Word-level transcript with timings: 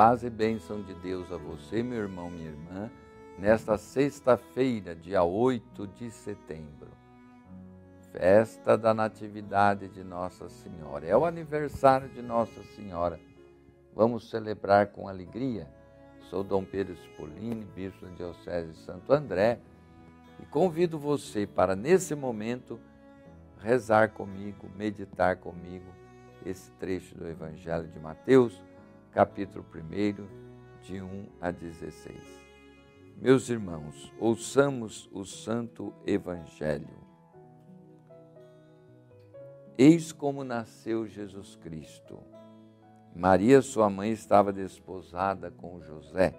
paz 0.00 0.24
e 0.24 0.30
bênção 0.30 0.80
de 0.80 0.94
Deus 0.94 1.30
a 1.30 1.36
você, 1.36 1.82
meu 1.82 1.98
irmão, 1.98 2.30
minha 2.30 2.48
irmã, 2.48 2.90
nesta 3.38 3.76
sexta-feira, 3.76 4.96
dia 4.96 5.22
8 5.22 5.86
de 5.88 6.10
setembro, 6.10 6.88
festa 8.10 8.78
da 8.78 8.94
Natividade 8.94 9.88
de 9.88 10.02
Nossa 10.02 10.48
Senhora. 10.48 11.06
É 11.06 11.14
o 11.14 11.26
aniversário 11.26 12.08
de 12.08 12.22
Nossa 12.22 12.62
Senhora. 12.74 13.20
Vamos 13.94 14.30
celebrar 14.30 14.86
com 14.86 15.06
alegria. 15.06 15.68
Sou 16.30 16.42
Dom 16.42 16.64
Pedro 16.64 16.94
Spolini, 16.94 17.66
bispo 17.76 18.06
da 18.06 18.12
Diocese 18.12 18.72
de 18.72 18.78
Santo 18.78 19.12
André, 19.12 19.60
e 20.42 20.46
convido 20.46 20.98
você 20.98 21.46
para, 21.46 21.76
nesse 21.76 22.14
momento, 22.14 22.80
rezar 23.58 24.12
comigo, 24.12 24.66
meditar 24.74 25.36
comigo 25.36 25.92
esse 26.46 26.70
trecho 26.78 27.14
do 27.14 27.28
Evangelho 27.28 27.86
de 27.86 28.00
Mateus 28.00 28.69
capítulo 29.12 29.64
1, 29.74 30.82
de 30.82 31.02
1 31.02 31.26
a 31.40 31.50
16. 31.50 32.16
Meus 33.16 33.48
irmãos, 33.48 34.12
ouçamos 34.18 35.10
o 35.12 35.24
Santo 35.24 35.92
Evangelho. 36.06 37.00
Eis 39.76 40.12
como 40.12 40.44
nasceu 40.44 41.06
Jesus 41.06 41.56
Cristo. 41.56 42.18
Maria, 43.14 43.60
sua 43.60 43.90
mãe, 43.90 44.12
estava 44.12 44.52
desposada 44.52 45.50
com 45.50 45.80
José. 45.80 46.34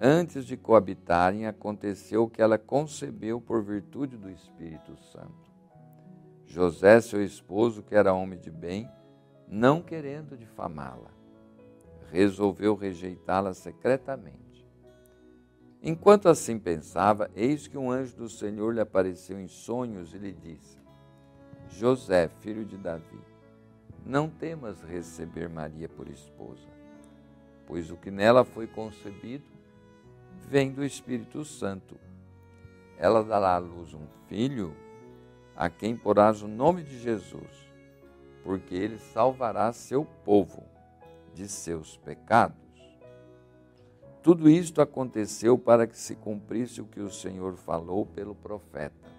Antes 0.00 0.46
de 0.46 0.56
coabitarem, 0.56 1.46
aconteceu 1.46 2.28
que 2.28 2.40
ela 2.40 2.56
concebeu 2.56 3.40
por 3.40 3.62
virtude 3.62 4.16
do 4.16 4.30
Espírito 4.30 4.96
Santo. 4.96 5.50
José, 6.46 7.00
seu 7.00 7.22
esposo, 7.22 7.82
que 7.82 7.94
era 7.94 8.14
homem 8.14 8.38
de 8.38 8.50
bem, 8.50 8.88
não 9.48 9.82
querendo 9.82 10.36
difamá-la, 10.36 11.19
resolveu 12.10 12.74
rejeitá-la 12.74 13.54
secretamente. 13.54 14.40
Enquanto 15.82 16.28
assim 16.28 16.58
pensava, 16.58 17.30
eis 17.34 17.66
que 17.66 17.78
um 17.78 17.90
anjo 17.90 18.16
do 18.16 18.28
Senhor 18.28 18.74
lhe 18.74 18.80
apareceu 18.80 19.40
em 19.40 19.48
sonhos 19.48 20.12
e 20.12 20.18
lhe 20.18 20.32
disse: 20.32 20.78
José, 21.70 22.28
filho 22.40 22.64
de 22.64 22.76
Davi, 22.76 23.20
não 24.04 24.28
temas 24.28 24.82
receber 24.82 25.48
Maria 25.48 25.88
por 25.88 26.08
esposa, 26.08 26.66
pois 27.66 27.90
o 27.90 27.96
que 27.96 28.10
nela 28.10 28.44
foi 28.44 28.66
concebido 28.66 29.48
vem 30.48 30.70
do 30.70 30.84
Espírito 30.84 31.44
Santo. 31.44 31.96
Ela 32.98 33.22
dará 33.24 33.54
à 33.54 33.58
luz 33.58 33.94
um 33.94 34.06
filho, 34.26 34.76
a 35.56 35.70
quem 35.70 35.96
porás 35.96 36.42
o 36.42 36.48
nome 36.48 36.82
de 36.82 36.98
Jesus, 36.98 37.72
porque 38.42 38.74
ele 38.74 38.98
salvará 38.98 39.72
seu 39.72 40.04
povo 40.04 40.62
de 41.34 41.48
seus 41.48 41.96
pecados. 41.96 42.58
Tudo 44.22 44.50
isto 44.50 44.82
aconteceu 44.82 45.56
para 45.56 45.86
que 45.86 45.96
se 45.96 46.14
cumprisse 46.14 46.80
o 46.80 46.86
que 46.86 47.00
o 47.00 47.10
Senhor 47.10 47.56
falou 47.56 48.04
pelo 48.04 48.34
profeta. 48.34 49.10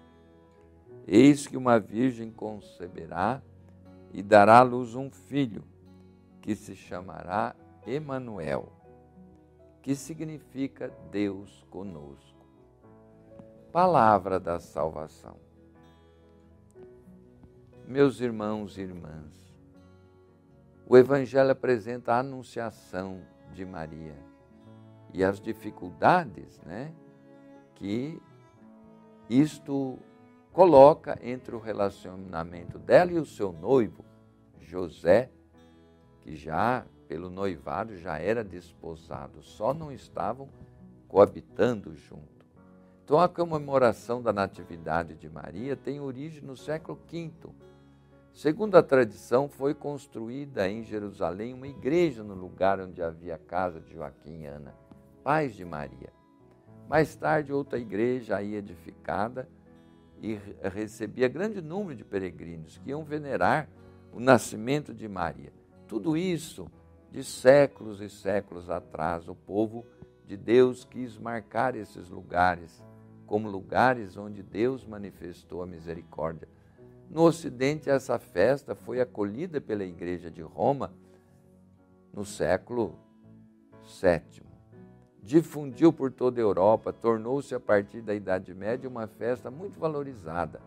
Eis 1.06 1.46
que 1.46 1.56
uma 1.56 1.80
virgem 1.80 2.30
conceberá 2.30 3.42
e 4.12 4.22
dará 4.22 4.58
à 4.58 4.62
luz 4.62 4.94
um 4.94 5.10
filho, 5.10 5.64
que 6.40 6.54
se 6.54 6.76
chamará 6.76 7.56
Emanuel, 7.86 8.68
que 9.80 9.96
significa 9.96 10.88
Deus 11.10 11.64
conosco. 11.68 12.46
Palavra 13.72 14.38
da 14.38 14.60
salvação. 14.60 15.36
Meus 17.88 18.20
irmãos 18.20 18.78
e 18.78 18.82
irmãs, 18.82 19.51
o 20.92 20.96
Evangelho 20.98 21.50
apresenta 21.50 22.12
a 22.12 22.18
anunciação 22.18 23.22
de 23.54 23.64
Maria 23.64 24.14
e 25.10 25.24
as 25.24 25.40
dificuldades 25.40 26.60
né, 26.66 26.92
que 27.74 28.20
isto 29.26 29.98
coloca 30.52 31.18
entre 31.22 31.56
o 31.56 31.58
relacionamento 31.58 32.78
dela 32.78 33.10
e 33.10 33.18
o 33.18 33.24
seu 33.24 33.54
noivo, 33.54 34.04
José, 34.60 35.30
que 36.20 36.36
já 36.36 36.84
pelo 37.08 37.30
noivado 37.30 37.96
já 37.96 38.18
era 38.18 38.44
desposado, 38.44 39.42
só 39.42 39.72
não 39.72 39.90
estavam 39.90 40.46
coabitando 41.08 41.96
junto. 41.96 42.44
Então 43.02 43.18
a 43.18 43.30
comemoração 43.30 44.20
da 44.20 44.30
Natividade 44.30 45.14
de 45.14 45.30
Maria 45.30 45.74
tem 45.74 46.00
origem 46.00 46.42
no 46.42 46.54
século 46.54 47.00
V 47.10 47.32
Segundo 48.32 48.76
a 48.76 48.82
tradição, 48.82 49.46
foi 49.46 49.74
construída 49.74 50.66
em 50.68 50.82
Jerusalém 50.82 51.52
uma 51.52 51.68
igreja 51.68 52.24
no 52.24 52.34
lugar 52.34 52.80
onde 52.80 53.02
havia 53.02 53.34
a 53.34 53.38
casa 53.38 53.78
de 53.78 53.92
Joaquim 53.92 54.40
e 54.40 54.46
Ana, 54.46 54.74
pais 55.22 55.54
de 55.54 55.64
Maria. 55.66 56.10
Mais 56.88 57.14
tarde, 57.14 57.52
outra 57.52 57.78
igreja 57.78 58.36
aí 58.36 58.54
edificada 58.54 59.46
e 60.20 60.38
recebia 60.62 61.28
grande 61.28 61.60
número 61.60 61.94
de 61.94 62.04
peregrinos 62.04 62.78
que 62.78 62.90
iam 62.90 63.04
venerar 63.04 63.68
o 64.12 64.18
nascimento 64.18 64.94
de 64.94 65.06
Maria. 65.06 65.52
Tudo 65.86 66.16
isso 66.16 66.70
de 67.10 67.22
séculos 67.22 68.00
e 68.00 68.08
séculos 68.08 68.70
atrás, 68.70 69.28
o 69.28 69.34
povo 69.34 69.84
de 70.26 70.38
Deus 70.38 70.86
quis 70.86 71.18
marcar 71.18 71.76
esses 71.76 72.08
lugares 72.08 72.82
como 73.26 73.50
lugares 73.50 74.16
onde 74.16 74.42
Deus 74.42 74.86
manifestou 74.86 75.62
a 75.62 75.66
misericórdia 75.66 76.48
no 77.12 77.24
Ocidente, 77.24 77.90
essa 77.90 78.18
festa 78.18 78.74
foi 78.74 78.98
acolhida 78.98 79.60
pela 79.60 79.84
Igreja 79.84 80.30
de 80.30 80.40
Roma 80.40 80.90
no 82.10 82.24
século 82.24 82.98
VII. 84.00 84.42
Difundiu 85.22 85.92
por 85.92 86.10
toda 86.10 86.40
a 86.40 86.42
Europa, 86.42 86.90
tornou-se 86.90 87.54
a 87.54 87.60
partir 87.60 88.00
da 88.00 88.14
Idade 88.14 88.54
Média 88.54 88.88
uma 88.88 89.06
festa 89.06 89.50
muito 89.50 89.78
valorizada. 89.78 90.62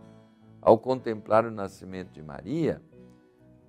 Ao 0.62 0.78
contemplar 0.78 1.46
o 1.46 1.52
nascimento 1.52 2.12
de 2.12 2.22
Maria, 2.22 2.80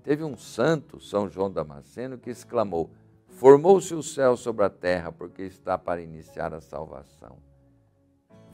teve 0.02 0.22
um 0.22 0.36
santo, 0.36 1.00
São 1.00 1.30
João 1.30 1.50
Damasceno, 1.50 2.18
que 2.18 2.30
exclamou: 2.30 2.90
Formou-se 3.26 3.94
o 3.94 4.02
céu 4.02 4.36
sobre 4.36 4.66
a 4.66 4.70
terra, 4.70 5.10
porque 5.10 5.42
está 5.42 5.78
para 5.78 6.02
iniciar 6.02 6.52
a 6.52 6.60
salvação. 6.60 7.38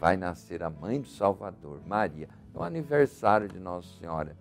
Vai 0.03 0.17
nascer 0.17 0.65
a 0.65 0.69
mãe 0.69 1.01
do 1.01 1.07
Salvador, 1.07 1.81
Maria 1.87 2.29
no 2.53 2.61
aniversário 2.65 3.47
de 3.47 3.61
Nossa 3.61 3.87
Senhora. 4.01 4.37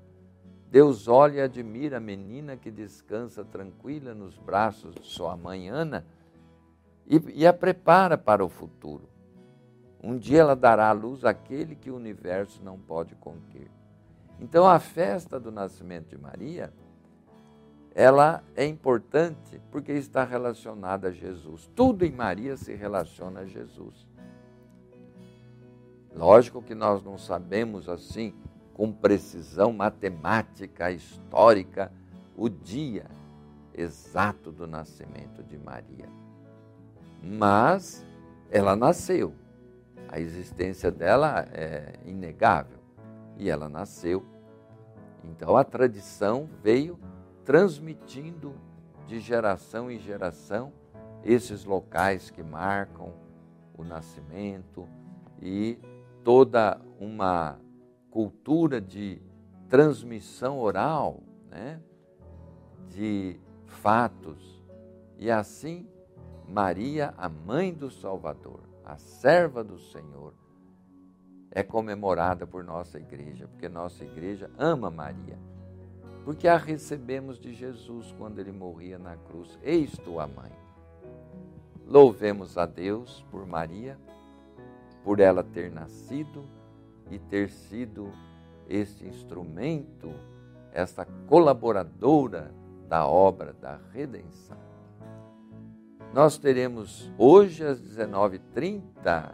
Deus 0.71 1.07
olha 1.07 1.37
e 1.37 1.41
admira 1.41 1.97
a 1.97 1.99
menina 1.99 2.57
que 2.57 2.71
descansa 2.71 3.45
tranquila 3.45 4.15
nos 4.15 4.39
braços 4.39 4.95
de 4.95 5.05
sua 5.05 5.37
mãe 5.37 5.69
Ana 5.69 6.03
e, 7.05 7.21
e 7.35 7.45
a 7.45 7.53
prepara 7.53 8.17
para 8.17 8.43
o 8.43 8.49
futuro. 8.49 9.07
Um 10.03 10.17
dia 10.17 10.39
ela 10.41 10.55
dará 10.55 10.89
à 10.89 10.93
luz 10.93 11.23
aquele 11.23 11.75
que 11.75 11.91
o 11.91 11.95
universo 11.95 12.63
não 12.63 12.79
pode 12.79 13.13
conter. 13.13 13.69
Então 14.39 14.67
a 14.67 14.79
festa 14.79 15.39
do 15.39 15.51
nascimento 15.51 16.09
de 16.09 16.17
Maria, 16.17 16.73
ela 17.93 18.43
é 18.55 18.65
importante 18.65 19.61
porque 19.69 19.91
está 19.91 20.23
relacionada 20.23 21.09
a 21.09 21.11
Jesus. 21.11 21.69
Tudo 21.75 22.03
em 22.03 22.11
Maria 22.11 22.57
se 22.57 22.73
relaciona 22.73 23.41
a 23.41 23.45
Jesus. 23.45 24.09
Lógico 26.21 26.61
que 26.61 26.75
nós 26.75 27.01
não 27.01 27.17
sabemos 27.17 27.89
assim, 27.89 28.35
com 28.75 28.91
precisão 28.91 29.73
matemática, 29.73 30.91
histórica, 30.91 31.91
o 32.37 32.47
dia 32.47 33.07
exato 33.73 34.51
do 34.51 34.67
nascimento 34.67 35.41
de 35.41 35.57
Maria. 35.57 36.07
Mas 37.23 38.05
ela 38.51 38.75
nasceu. 38.75 39.33
A 40.07 40.19
existência 40.19 40.91
dela 40.91 41.47
é 41.53 41.93
inegável. 42.05 42.77
E 43.35 43.49
ela 43.49 43.67
nasceu. 43.67 44.23
Então 45.23 45.57
a 45.57 45.63
tradição 45.63 46.47
veio 46.61 46.99
transmitindo 47.43 48.53
de 49.07 49.19
geração 49.19 49.89
em 49.89 49.97
geração 49.97 50.71
esses 51.25 51.65
locais 51.65 52.29
que 52.29 52.43
marcam 52.43 53.11
o 53.75 53.83
nascimento 53.83 54.87
e 55.41 55.79
toda 56.23 56.79
uma 56.99 57.59
cultura 58.09 58.79
de 58.79 59.21
transmissão 59.69 60.59
oral, 60.59 61.21
né? 61.49 61.81
de 62.89 63.39
fatos. 63.65 64.61
E 65.17 65.31
assim, 65.31 65.87
Maria, 66.47 67.13
a 67.17 67.29
mãe 67.29 67.73
do 67.73 67.89
Salvador, 67.89 68.61
a 68.83 68.97
serva 68.97 69.63
do 69.63 69.79
Senhor, 69.79 70.33
é 71.49 71.63
comemorada 71.63 72.45
por 72.45 72.63
nossa 72.63 72.99
igreja, 72.99 73.47
porque 73.47 73.67
nossa 73.67 74.03
igreja 74.03 74.49
ama 74.57 74.89
Maria. 74.89 75.37
Porque 76.23 76.47
a 76.47 76.55
recebemos 76.55 77.39
de 77.39 77.53
Jesus 77.53 78.13
quando 78.17 78.39
ele 78.39 78.51
morria 78.51 78.99
na 78.99 79.17
cruz. 79.17 79.57
Eis 79.63 79.91
tua 79.97 80.27
mãe. 80.27 80.51
Louvemos 81.85 82.57
a 82.57 82.65
Deus 82.65 83.25
por 83.31 83.45
Maria 83.45 83.97
por 85.03 85.19
ela 85.19 85.43
ter 85.43 85.71
nascido 85.71 86.45
e 87.09 87.19
ter 87.19 87.49
sido 87.49 88.11
este 88.67 89.05
instrumento, 89.05 90.13
esta 90.71 91.05
colaboradora 91.27 92.51
da 92.87 93.07
obra 93.07 93.53
da 93.53 93.79
redenção. 93.93 94.57
nós 96.13 96.37
teremos 96.37 97.09
hoje 97.17 97.65
às 97.65 97.81
19h30 97.81 99.33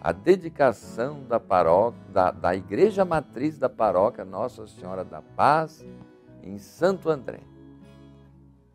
a 0.00 0.12
dedicação 0.12 1.22
da, 1.24 1.40
paróquia, 1.40 1.98
da, 2.10 2.30
da 2.30 2.54
Igreja 2.54 3.06
Matriz 3.06 3.58
da 3.58 3.70
Paróquia 3.70 4.22
Nossa 4.22 4.66
Senhora 4.66 5.02
da 5.02 5.22
Paz, 5.22 5.82
em 6.42 6.58
Santo 6.58 7.08
André. 7.08 7.40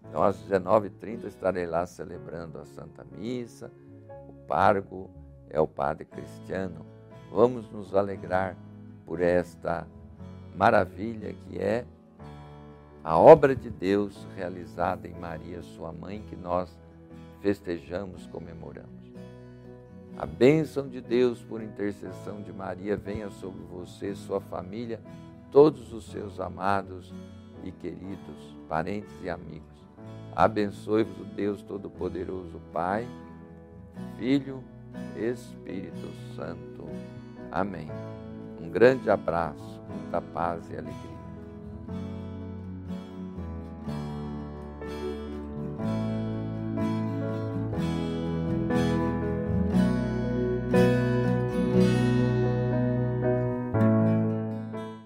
Então, 0.10 0.24
às 0.24 0.38
19h30 0.38 1.26
estarei 1.26 1.68
lá 1.68 1.86
celebrando 1.86 2.58
a 2.58 2.66
Santa 2.66 3.06
Missa. 3.16 3.72
O 4.28 4.34
pargo 4.48 5.12
é 5.50 5.60
o 5.60 5.68
Padre 5.68 6.06
Cristiano. 6.06 6.86
Vamos 7.32 7.70
nos 7.72 7.96
alegrar 7.96 8.56
por 9.06 9.22
esta 9.22 9.88
maravilha 10.56 11.34
que 11.34 11.58
é 11.60 11.86
a 13.04 13.18
obra 13.18 13.56
de 13.56 13.70
Deus 13.70 14.28
realizada 14.36 15.08
em 15.08 15.14
Maria, 15.14 15.62
sua 15.62 15.92
mãe, 15.92 16.24
que 16.30 16.36
nós 16.36 16.78
festejamos, 17.42 18.28
comemoramos. 18.28 18.90
A 20.18 20.26
bênção 20.26 20.88
de 20.88 21.00
Deus 21.00 21.42
por 21.42 21.62
intercessão 21.62 22.42
de 22.42 22.52
Maria 22.52 22.98
venha 22.98 23.30
sobre 23.30 23.64
você, 23.64 24.14
sua 24.14 24.42
família, 24.42 25.00
todos 25.50 25.94
os 25.94 26.12
seus 26.12 26.40
amados 26.42 27.14
e 27.64 27.72
queridos, 27.72 28.58
parentes 28.68 29.16
e 29.24 29.30
amigos. 29.30 29.80
Abençoe-vos 30.36 31.22
o 31.22 31.24
Deus 31.24 31.64
Todo-Poderoso, 31.64 32.60
Pai, 32.74 33.08
Filho, 34.18 34.62
Espírito 35.16 36.12
Santo. 36.36 36.88
Amém. 37.52 37.88
Um 38.62 38.70
grande 38.70 39.10
abraço, 39.10 39.82
muita 39.90 40.22
paz 40.22 40.70
e 40.70 40.78
alegria. 40.78 41.19